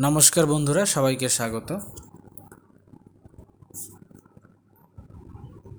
নমস্কার 0.00 0.46
বন্ধুরা, 0.46 0.86
সবাইকে 0.86 1.28
স্বাগত। 1.28 1.78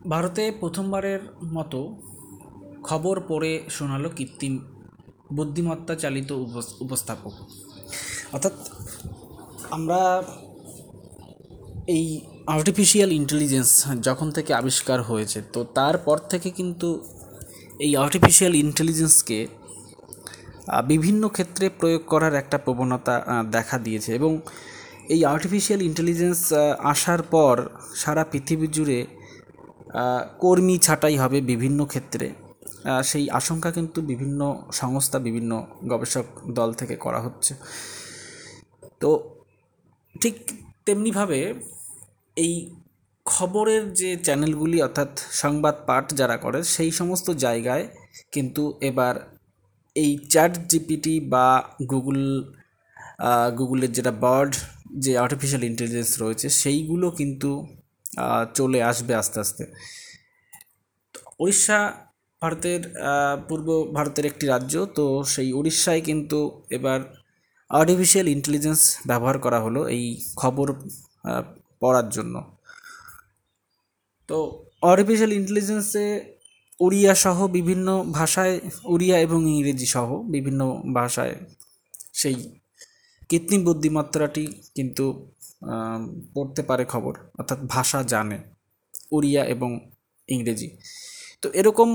ভারতে 0.10 0.52
প্রথমবারের 0.60 1.20
মতো 1.44 1.96
খবর 2.84 3.22
পড়ে 3.28 3.64
শোনালো 3.70 4.10
কৃত্রিম 4.10 4.66
বুদ্ধিমত্তা 5.34 5.96
চালিত 5.96 6.32
উপস- 6.32 6.84
উপস্থাপক। 6.84 7.34
অর্থাৎ 8.34 8.52
আমরা 9.70 10.24
এই 11.88 12.22
আর্টিফিশিয়াল 12.48 13.12
ইন্টেলিজেন্স 13.12 13.86
যখন 14.02 14.32
থেকে 14.32 14.54
আবিষ্কার 14.54 15.04
হয়েছে, 15.04 15.42
তো 15.42 15.64
তারপর 15.64 16.18
থেকে 16.18 16.50
কিন্তু 16.50 17.06
এই 17.80 17.96
আর্টিফিশিয়াল 17.96 18.56
ইন্টেলিজেন্সকে 18.56 19.48
বিভিন্ন 20.92 21.24
ক্ষেত্রে 21.28 21.66
প্রয়োগ 21.80 22.02
করার 22.08 22.34
একটা 22.36 22.58
প্রবণতা 22.58 23.16
দেখা 23.52 23.78
দিয়েছে 23.78 24.10
এবং 24.16 24.32
এই 25.14 25.22
আর্টিফিশিয়াল 25.34 25.82
ইন্টেলিজেন্স 25.82 26.40
আসার 26.94 27.22
পর 27.34 27.56
সারা 27.96 28.24
পৃথিবী 28.24 28.68
জুড়ে 28.68 29.00
কর্মী 30.40 30.76
ছাঁটাই 30.78 31.16
হবে 31.18 31.38
বিভিন্ন 31.42 31.80
ক্ষেত্রে। 31.86 32.28
সেই 33.04 33.26
আশঙ্কা 33.30 33.70
কিন্তু 33.72 34.00
বিভিন্ন 34.02 34.42
সংস্থা, 34.72 35.18
বিভিন্ন 35.20 35.52
গবেষক 35.84 36.26
দল 36.58 36.70
থেকে 36.74 36.96
করা 36.96 37.20
হচ্ছে। 37.26 37.54
তো 39.02 39.10
ঠিক 40.16 40.36
তেমনিভাবে 40.86 41.40
এই 42.38 42.54
খবরের 43.26 43.84
যে 43.94 44.10
চ্যানেলগুলি 44.18 44.78
অর্থাৎ 44.82 45.12
সংবাদ 45.42 45.76
পাঠ 45.88 46.06
যারা 46.14 46.38
করে, 46.38 46.60
সেই 46.76 46.92
সমস্ত 46.92 47.28
জায়গায় 47.46 47.86
কিন্তু 48.32 48.64
এবার 48.82 49.16
এই 50.04 50.12
চ্যাট 50.34 50.54
জিপিটি 50.72 51.16
বা 51.34 51.48
গুগল 51.92 52.20
গুগলের 53.60 53.92
যেটা 53.98 54.14
বার্ড 54.24 54.52
যে 55.04 55.12
আর্টিফিশিয়াল 55.24 55.64
ইন্টেলিজেন্স 55.70 56.12
রয়েছে, 56.24 56.48
সেইগুলো 56.62 57.08
কিন্তু 57.20 57.50
চলে 58.58 58.80
আসবে 58.90 59.14
আস্তে 59.22 59.38
আস্তে। 59.44 59.64
উড়িষ্যা 61.44 61.80
ভারতের 62.42 62.82
পূর্ব 63.48 63.68
ভারতের 63.98 64.26
একটি 64.32 64.46
রাজ্য, 64.54 64.74
তো 64.98 65.06
সেই 65.34 65.50
উড়িষ্যায় 65.60 66.02
কিন্তু 66.10 66.40
এবার 66.78 67.00
আর্টিফিশিয়াল 67.72 68.28
ইন্টেলিজেন্স 68.36 68.82
ব্যবহার 69.10 69.38
করা 69.46 69.60
হলো 69.66 69.82
এই 69.96 70.04
খবর 70.42 70.68
পড়ার 71.82 72.08
জন্য। 72.16 72.36
তো 74.30 74.38
আর্টিফিশিয়াল 74.92 75.32
ইন্টেলিজেন্সে 75.40 76.06
উড়িয়া 76.80 77.14
সহ 77.24 77.38
বিভিন্ন 77.58 77.88
ভাষায়, 78.18 78.56
উড়িয়া 78.94 79.18
এবং 79.26 79.40
ইংরেজি 79.54 79.88
সহ 79.96 80.10
বিভিন্ন 80.36 80.62
ভাষায় 80.98 81.36
সেই 82.22 82.36
কৃত্রিম 83.30 83.62
বুদ্ধিমত্তাটি 83.68 84.46
কিন্তু 84.76 85.06
পড়তে 86.36 86.62
পারে 86.70 86.84
খবর, 86.94 87.14
অর্থাৎ 87.40 87.60
ভাষা 87.74 88.00
জানে 88.14 88.38
উড়িয়া 89.18 89.42
এবং 89.54 89.70
ইংরেজি। 90.30 90.70
তো 91.42 91.48
এরকম 91.60 91.90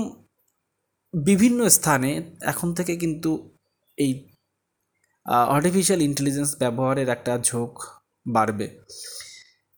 বিভিন্ন 1.13 1.59
স্থানে 1.77 2.11
এখন 2.51 2.69
থেকে 2.77 2.93
কিন্তু 3.03 3.31
এই 3.97 4.11
আর্টিফিশিয়াল 5.55 5.99
ইন্টেলিজেন্স 6.09 6.49
ব্যবহারের 6.61 7.07
একটা 7.15 7.33
ঝোঁক 7.47 7.73
বাড়বে। 8.35 8.67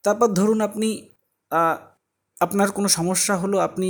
তারপর 0.03 0.27
ধরুন 0.39 0.59
আপনি 0.67 0.89
আপনার 2.37 2.69
কোনো 2.77 2.89
সমস্যা 2.99 3.35
হলো, 3.43 3.57
আপনি 3.67 3.89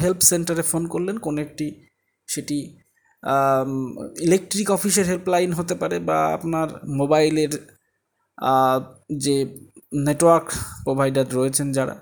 হেল্প 0.00 0.20
সেন্টারে 0.30 0.64
ফোন 0.70 0.82
করলেন। 0.94 1.16
কোনো 1.26 1.38
একটি 1.46 1.66
সেটি 2.28 2.58
ইলেকট্রিক 4.26 4.68
অফিসের 4.76 5.06
হেল্পলাইন 5.10 5.50
হতে 5.58 5.74
পারে 5.82 5.96
বা 6.08 6.18
আপনার 6.36 6.68
মোবাইলের 7.00 7.52
যে 9.24 9.36
নেটওয়ার্ক 10.06 10.46
প্রোভাইডার 10.84 11.26
রয়েছেন 11.38 11.68
যারা, 11.78 11.96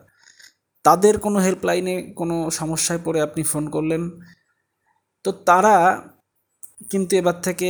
তাদের 0.84 1.14
কোনো 1.25 1.39
হেল্পলাইনে 1.47 1.94
কোনো 2.20 2.37
সমস্যায় 2.60 3.00
পড়ে 3.06 3.21
আপনি 3.26 3.43
ফোন 3.53 3.65
করলেন। 3.76 4.03
তো 5.25 5.31
তারা 5.49 5.75
কিন্তু 6.91 7.12
এবার 7.21 7.37
থেকে 7.47 7.69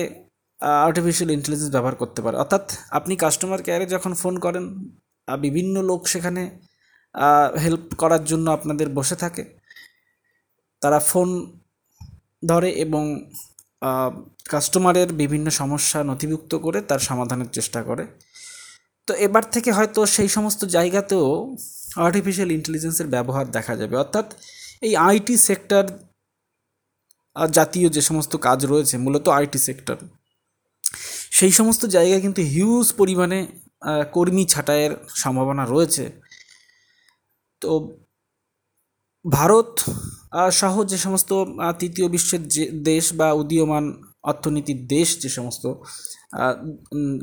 আর্টিফিশিয়াল 0.86 1.30
ইন্টেলিজেন্স 1.36 1.72
ব্যবহার 1.74 1.96
করতে 2.02 2.20
পারে। 2.24 2.36
অর্থাৎ 2.42 2.64
আপনি 2.98 3.14
কাস্টমার 3.24 3.60
কেয়ারে 3.66 3.86
যখন 3.94 4.12
ফোন 4.22 4.34
করেন 4.44 4.64
বিভিন্ন 5.28 5.74
লোক 5.90 6.00
সেখানে 6.12 6.42
হেল্প 7.64 7.84
করার 8.02 8.22
জন্য 8.30 8.46
আপনাদের 8.56 8.88
বসে 8.98 9.16
থাকে। 9.24 9.44
তারা 10.82 10.98
ফোন 11.10 11.28
ধরে 12.50 12.70
এবং 12.84 13.02
কাস্টমারের 14.52 15.08
বিভিন্ন 15.22 15.46
সমস্যা 15.60 15.98
নথিভুক্ত 16.10 16.52
করে 16.64 16.78
তার 16.88 17.00
সমাধানের 17.08 17.50
চেষ্টা 17.56 17.80
করে। 17.88 18.04
তো 19.08 19.12
এবার 19.26 19.44
থেকে 19.54 19.70
হয়তো 19.78 20.00
সেই 20.16 20.30
সমস্ত 20.36 20.60
জায়গাতেও 20.76 21.26
আর্টিফিশিয়াল 22.06 22.50
ইন্টেলিজেন্সের 22.58 23.08
ব্যবহার 23.14 23.46
দেখা 23.56 23.74
যাবে। 23.80 23.94
অর্থাৎ 24.04 24.26
এই 24.86 24.92
আইটি 25.08 25.34
সেক্টর 25.48 25.84
জাতীয় 27.58 27.88
যে 27.96 28.02
সমস্ত 28.08 28.32
কাজ 28.46 28.58
রয়েছে, 28.72 28.94
মূলত 29.04 29.26
আইটি 29.38 29.58
সেক্টর, 29.68 29.98
সেই 31.38 31.52
সমস্ত 31.58 31.82
জায়গায় 31.96 32.22
কিন্তু 32.26 32.42
হিউজ 32.54 32.86
পরিমাণে 33.00 33.38
কর্মী 34.16 34.42
ছাঁটাইয়ের 34.52 34.92
সম্ভাবনা 35.22 35.64
রয়েছে। 35.74 36.04
তো 37.62 37.70
ভারত 39.24 39.70
সহ 40.60 40.74
যে 40.90 40.98
সমস্ত 40.98 41.30
তৃতীয় 41.80 42.06
বিশ্বের 42.14 42.42
যে 42.54 42.64
দেশ 42.90 43.04
বা 43.18 43.28
উদীয়মান 43.42 43.84
অর্থনীতির 44.30 44.80
দেশ 44.94 45.08
যে 45.22 45.28
সমস্ত 45.38 45.64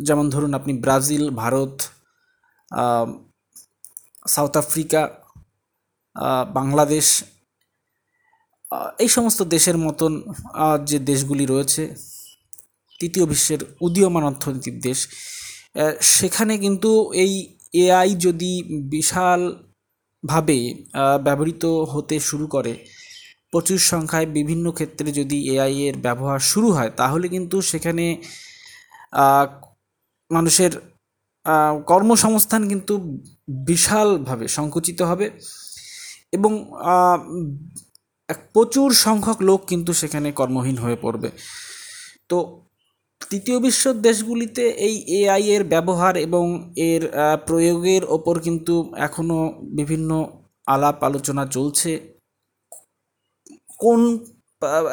যেমন 0.07 0.25
ধরুন 0.33 0.51
আপনি 0.59 0.73
Brazil, 0.83 1.23
Bharat 1.43 1.75
South 4.27 4.53
Africa 4.63 5.01
Bangladesh 6.57 7.05
এই 9.03 9.09
সমস্ত 9.17 9.39
দেশের 9.55 9.77
মতন 9.85 10.11
যে 10.89 10.97
দেশগুলি 11.09 11.45
রয়েছে, 11.45 11.83
তৃতীয় 12.99 13.25
বিশ্বের 13.25 13.61
উদীয়মান 13.81 14.23
অর্থনীতির 14.31 14.77
দেশ 14.87 14.99
সেখানে 16.17 16.53
কিন্তু 16.57 16.91
এই 17.23 17.33
এআই 17.83 18.09
যদি 18.25 18.51
বিশালভাবে 18.93 19.67
আহ, 20.93 21.17
ব্যবহৃত 21.23 21.63
হতে 21.93 22.15
শুরু 22.19 22.45
করে। 22.47 22.73
প্রচুর 23.51 23.79
সংখ্যায় 23.91 24.27
বিভিন্ন 24.29 24.65
ক্ষেত্রে 24.71 25.09
যদি 25.11 25.37
এআই 25.53 25.75
এর 25.81 25.95
ব্যবহার 25.97 26.39
শুরু 26.51 26.69
হয় 26.71 26.91
তাহলে 26.91 27.25
কিন্তু 27.27 27.57
সেখানে 27.61 28.05
মানুষের 30.31 30.71
কর্মসংস্থান 31.87 32.61
কিন্তু 32.67 32.93
বিশালভাবে 33.67 34.45
সংকুচিত 34.47 34.99
হবে 35.01 35.25
এবং 36.33 36.51
এক 38.29 38.39
প্রচুর 38.53 38.89
সংখ্যক 39.05 39.39
লোক 39.41 39.59
কিন্তু 39.65 39.91
সেখানে 39.93 40.29
কর্মহীন 40.31 40.77
হয়ে 40.77 40.97
পড়বে। 41.01 41.29
তো 42.29 42.37
তৃতীয় 43.21 43.57
বিশ্বের 43.59 43.95
দেশগুলিতে 44.07 44.63
এই 44.87 44.95
এআই 45.19 45.43
এর 45.55 45.63
ব্যবহার 45.73 46.13
এবং 46.17 46.45
এর 46.89 47.03
প্রয়োগের 47.47 48.03
ওপর 48.09 48.35
কিন্তু 48.39 48.75
এখনও 48.97 49.39
বিভিন্ন 49.79 50.09
আলাপ 50.67 50.97
আলোচনা 51.03 51.43
চলছে। 51.55 51.91
কোন 53.79 53.99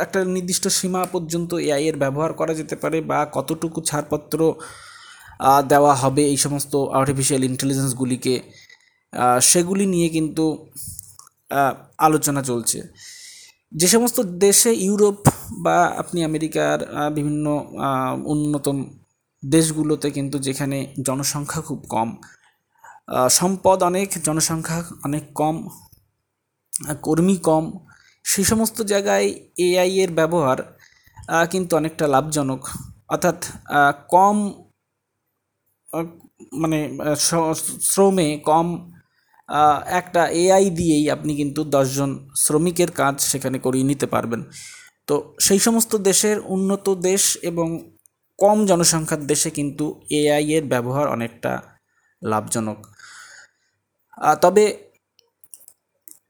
একটা 0.05 0.21
নির্দিষ্ট 0.35 0.65
সীমা 0.79 1.03
পর্যন্ত 1.15 1.51
এআই 1.67 1.85
এর 1.91 1.97
ব্যবহার 1.97 2.33
করা 2.33 2.53
যেতে 2.55 2.77
পারে 2.83 2.99
বা 3.11 3.19
কতটুকু 3.37 3.79
ছাড়পত্র 3.89 4.39
দেওয়া 5.69 5.95
হবে 5.95 6.23
এই 6.33 6.39
সমস্ত 6.45 6.73
আর্টিফিশিয়াল 6.99 7.43
ইন্টেলিজেন্সগুলিকে 7.51 8.35
সেগুলি 9.51 9.85
নিয়ে 9.95 10.09
কিন্তু 10.09 10.45
আলোচনা 11.99 12.41
চলছে। 12.43 12.79
যে 13.73 13.89
সমস্ত 13.89 14.19
দেশে 14.45 14.71
ইউরোপ 14.87 15.19
বা 15.65 15.79
আপনি 15.99 16.19
আমেরিকার 16.25 16.79
বিভিন্ন 17.15 17.47
উন্নত 18.25 18.67
দেশগুলোতে 19.43 20.09
কিন্তু 20.11 20.37
যেখানে 20.39 20.79
জনসংখ্যা 21.07 21.61
খুব 21.63 21.81
কম 21.89 22.09
সম্পদ 23.31 23.79
অনেক, 23.83 24.09
জনসংখ্যা 24.27 24.79
অনেক 25.05 25.25
কম 25.35 25.57
কর্মী 27.03 27.37
কম 27.49 27.65
সেই 28.25 28.45
সমস্ত 28.45 28.79
জায়গায় 28.83 29.29
এআই 29.67 29.93
এর 30.03 30.11
ব্যবহার 30.11 30.59
কিন্তু 31.51 31.73
অনেকটা 31.77 32.05
লাভজনক। 32.15 32.63
অর্থাৎ 33.09 33.39
কম 34.11 34.37
মানে 36.53 36.79
শ্রমে 37.91 38.29
কম 38.49 38.67
একটা 40.01 40.23
এআই 40.43 40.65
দিয়েই 40.71 41.05
আপনি 41.11 41.33
কিন্তু 41.37 41.61
দশজন 41.75 42.11
শ্রমিকের 42.37 42.91
কাজ 42.91 43.15
সেখানে 43.31 43.59
করিয়ে 43.59 43.87
নিতে 43.91 44.07
পারবেন। 44.07 44.41
তো 45.09 45.15
সেই 45.39 45.61
সমস্ত 45.67 45.93
দেশের 46.09 46.37
উন্নত 46.55 46.87
দেশ 47.09 47.23
এবং 47.43 47.69
কম 48.39 48.59
জনসংখ্যার 48.67 49.23
দেশে 49.27 49.51
কিন্তু 49.51 49.85
এআই 50.11 50.47
এর 50.57 50.65
ব্যবহার 50.73 51.07
অনেকটা 51.09 51.53
লাভজনক। 52.23 52.79
তবে 54.43 54.65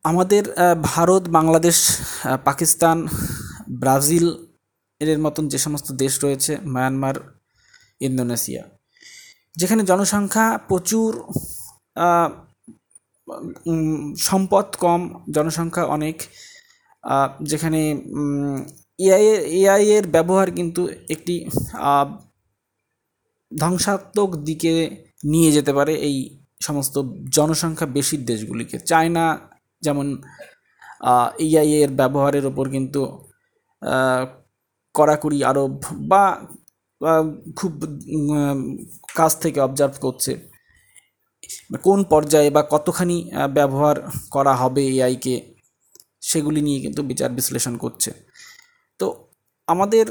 আমাদের 0.05 0.45
ভারত, 0.91 1.23
বাংলাদেশ 1.29 1.79
পাকিস্তান, 2.45 2.99
ব্রাজিল 3.81 4.27
এর 5.01 5.19
মতন 5.19 5.45
যে 5.53 5.59
সমস্ত 5.59 5.89
দেশ 6.03 6.13
রয়েছে, 6.25 6.53
মায়ানমার, 6.75 7.17
ইন্দোনেশিয়া, 8.01 8.63
যেখানে 9.55 9.83
জনসংখ্যা 9.91 10.47
প্রচুর 10.69 11.11
সম্পদ 14.29 14.67
কম, 14.83 15.01
জনসংখ্যা 15.37 15.85
অনেক 15.97 16.17
যেখানে 17.51 17.81
এআই 18.99 19.25
এআই 19.61 19.85
এর 19.97 20.05
ব্যবহার 20.15 20.49
কিন্তু 20.59 20.83
একটি 21.15 21.35
ধ্বংসাত্মক 23.53 24.31
দিকে 24.49 24.75
নিয়ে 25.33 25.51
যেতে 25.57 25.73
পারে 25.79 25.93
এই 26.09 26.17
সমস্ত 26.61 26.95
জনসংখ্যা 27.37 27.87
বেশির 27.97 28.23
দেশগুলিকে। 28.31 28.77
চায়না 28.91 29.25
যেমন 29.83 30.07
এআই 31.47 31.71
এর 31.81 31.91
ব্যবহারের 32.01 32.45
ওপর 32.51 32.67
কিন্তু 32.75 33.01
কড়াকড়ি 34.95 35.39
আরোপ 35.51 35.75
বা 36.11 36.25
খুব 37.59 37.73
কাছ 39.17 39.33
থেকে 39.43 39.59
অবজার্ভ 39.61 39.95
করছে। 40.05 40.33
কোন 41.87 41.99
পর্যায়ে 42.13 42.51
বা 42.57 42.63
কতখানি 42.73 43.17
ব্যবহার 43.57 43.97
করা 44.35 44.55
হবে 44.63 44.83
এআইকে, 44.95 45.35
সেগুলি 46.31 46.61
নিয়ে 46.67 46.79
কিন্তু 46.85 47.01
বিচার 47.11 47.31
বিশ্লেষণ 47.39 47.75
করছে। 47.85 48.11
তো 49.01 49.07
আমাদের 49.69 50.07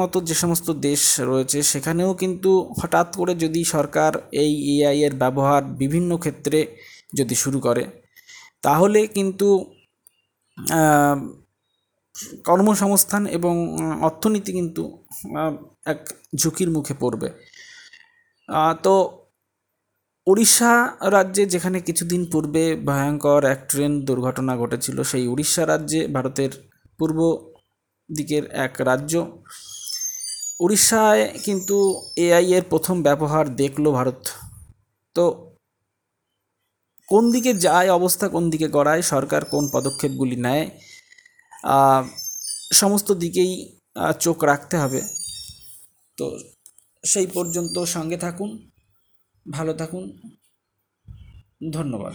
মতো 0.00 0.18
যে 0.28 0.34
সমস্ত 0.42 0.68
দেশ 0.88 1.02
রয়েছে, 1.30 1.58
সেখানেও 1.72 2.10
কিন্তু 2.22 2.50
হঠাৎ 2.80 3.08
করে 3.18 3.32
যদি 3.44 3.60
সরকার 3.74 4.12
এই 4.42 4.52
এআই 4.74 4.98
এর 5.06 5.14
ব্যবহার 5.22 5.62
বিভিন্ন 5.82 6.10
ক্ষেত্রে 6.22 6.58
যদি 7.18 7.34
শুরু 7.42 7.58
করে, 7.66 7.82
তাহলে 8.66 9.00
কিন্তু 9.16 9.48
কর্মসংস্থান 12.48 13.22
এবং 13.38 13.54
অর্থনীতি 14.08 14.50
কিন্তু 14.58 14.82
এক 15.92 16.00
ঝুঁকির 16.40 16.68
মুখে 16.76 16.94
পড়বে। 17.02 17.28
তো 18.84 18.94
উড়িষ্যা 20.26 20.72
রাজ্যে 21.16 21.46
যেখানে 21.46 21.78
কিছুদিন 21.80 22.22
পূর্বে 22.32 22.64
ভয়ঙ্কর 22.88 23.44
এক 23.44 23.60
ট্রেন 23.68 23.92
দুর্ঘটনা 24.00 24.56
ঘটেছিল, 24.56 24.96
সেই 25.02 25.24
উড়িষ্যা 25.28 25.66
রাজ্যে, 25.66 26.00
ভারতের 26.06 26.52
পূর্ব 26.98 27.18
দিকের 28.10 28.44
এক 28.66 28.74
রাজ্য। 28.80 29.12
উড়িষ্যায় 30.60 31.22
কিন্তু 31.44 31.76
এআই 32.16 32.46
এর 32.52 32.62
প্রথম 32.62 32.96
ব্যবহার 33.02 33.44
দেখল 33.54 33.84
ভারত। 33.90 34.20
তো 35.16 35.24
কোন 37.08 37.24
দিকে 37.30 37.52
যায়, 37.54 37.88
অবস্থা 37.90 38.26
কোন 38.28 38.44
দিকে 38.50 38.66
গড়ায়, 38.68 39.02
সরকার 39.02 39.44
কোন 39.44 39.64
পদক্ষেপগুলি 39.72 40.36
নেয় 40.36 40.64
সমস্ত 42.72 43.08
দিকেই 43.12 43.52
চোখ 44.20 44.38
রাখতে 44.44 44.76
হবে। 44.76 45.00
তো 46.18 46.26
সেই 47.04 47.26
পর্যন্ত 47.26 47.76
সঙ্গে 47.84 48.16
থাকুন। 48.16 48.50
ভালো 49.50 49.72
থাকুন। 49.72 50.04
ধন্যবাদ। 51.72 52.14